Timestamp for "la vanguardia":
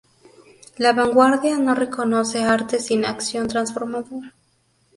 0.77-1.59